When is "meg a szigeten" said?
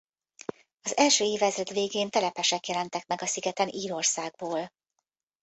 3.07-3.67